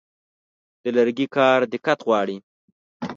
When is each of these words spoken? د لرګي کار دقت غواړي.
د 0.83 0.85
لرګي 0.97 1.27
کار 1.35 1.59
دقت 1.73 1.99
غواړي. 2.07 2.37